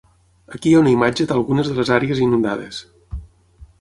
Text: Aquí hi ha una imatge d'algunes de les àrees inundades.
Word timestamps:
Aquí 0.53 0.69
hi 0.69 0.77
ha 0.77 0.79
una 0.85 0.93
imatge 0.93 1.27
d'algunes 1.31 1.69
de 1.73 1.77
les 1.81 1.93
àrees 1.99 2.23
inundades. 2.29 2.81